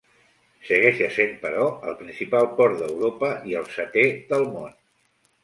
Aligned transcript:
Segueix 0.69 1.01
essent 1.07 1.35
però 1.43 1.67
el 1.91 1.97
principal 1.99 2.49
port 2.61 2.81
d'Europa 2.81 3.31
i 3.53 3.55
el 3.61 3.69
setè 3.77 4.09
del 4.35 4.49
món. 4.57 4.75